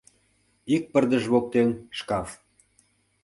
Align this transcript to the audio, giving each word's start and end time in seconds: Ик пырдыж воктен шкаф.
Ик 0.75 0.83
пырдыж 0.91 1.23
воктен 1.33 1.69
шкаф. 1.97 2.29